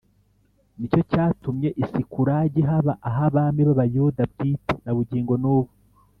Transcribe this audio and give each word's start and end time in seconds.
ni 0.77 0.85
cyo 0.91 0.99
cyatumye 1.11 1.69
i 1.81 1.83
sikulagi 1.91 2.61
haba 2.69 2.93
ah’abami 3.09 3.61
b’abayuda 3.67 4.21
bwite 4.31 4.73
na 4.83 4.91
bugingo 4.97 5.33
n’ubu 5.43 5.71